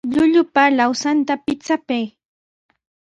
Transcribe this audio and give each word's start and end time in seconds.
Llullupa 0.13 0.63
lawsanta 0.77 1.33
pichapay. 1.45 2.03